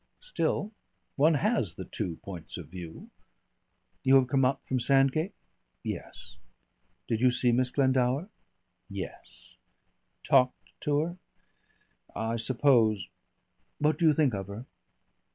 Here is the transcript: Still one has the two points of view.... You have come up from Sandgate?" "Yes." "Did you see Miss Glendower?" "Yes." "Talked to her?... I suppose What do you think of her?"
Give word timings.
Still 0.21 0.71
one 1.15 1.35
has 1.35 1.75
the 1.75 1.85
two 1.85 2.15
points 2.23 2.57
of 2.57 2.69
view.... 2.69 3.11
You 4.01 4.15
have 4.15 4.29
come 4.29 4.43
up 4.43 4.65
from 4.67 4.79
Sandgate?" 4.79 5.35
"Yes." 5.83 6.37
"Did 7.07 7.21
you 7.21 7.29
see 7.29 7.51
Miss 7.51 7.69
Glendower?" 7.69 8.27
"Yes." 8.89 9.53
"Talked 10.23 10.71
to 10.79 11.01
her?... 11.01 11.17
I 12.15 12.37
suppose 12.37 13.09
What 13.77 13.99
do 13.99 14.07
you 14.07 14.13
think 14.13 14.33
of 14.33 14.47
her?" 14.47 14.65